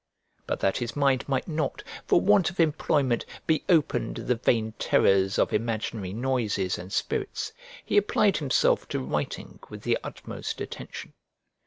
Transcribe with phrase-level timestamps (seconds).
[0.47, 4.71] But that his mind might not, for want of employment, be open to the vain
[4.79, 7.53] terrors of imaginary noises and spirits,
[7.85, 11.13] he applied himself to writing with the utmost attention.